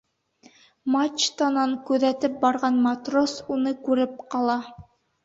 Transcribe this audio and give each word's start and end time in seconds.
Мачтанан 0.95 1.75
күҙәтеп 1.89 2.39
барған 2.45 2.79
матрос 2.87 3.37
уны 3.57 3.75
күреп 3.89 4.17
ҡала. 4.35 4.57